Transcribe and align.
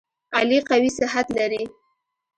علي 0.37 0.59
قوي 0.69 0.89
صحت 0.99 1.27
لري. 1.37 1.63